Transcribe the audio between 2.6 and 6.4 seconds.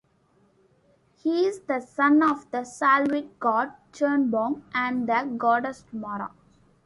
Slavic god Chernobog and the goddess Mara.